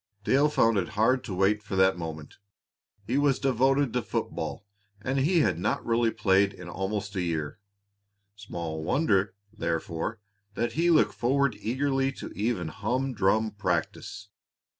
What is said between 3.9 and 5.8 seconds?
to football, and he had